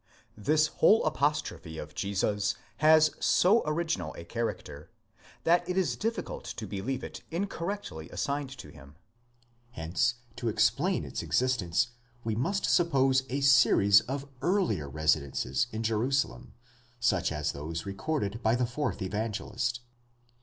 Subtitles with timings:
[0.35, 4.89] This whole apostrophe of Jesus has so original a character,
[5.43, 8.95] that it is difficult to believe it incorrectly assigned to him;
[9.73, 11.89] hence to explain its existence,
[12.23, 16.55] we must suppose a series of earlier residences in Jerusalem,
[16.99, 19.81] such as those recorded by the fourth Evan gelist.